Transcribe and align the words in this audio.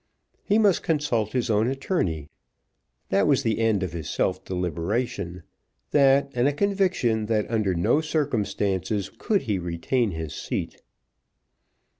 He 0.43 0.57
must 0.57 0.81
consult 0.81 1.33
his 1.33 1.51
own 1.51 1.67
attorney. 1.67 2.27
That 3.09 3.27
was 3.27 3.43
the 3.43 3.59
end 3.59 3.83
of 3.83 3.93
his 3.93 4.09
self 4.09 4.43
deliberation, 4.43 5.43
that, 5.91 6.31
and 6.33 6.47
a 6.47 6.53
conviction 6.53 7.27
that 7.27 7.45
under 7.51 7.75
no 7.75 8.01
circumstances 8.01 9.11
could 9.15 9.43
he 9.43 9.59
retain 9.59 10.09
his 10.09 10.33
seat. 10.33 10.81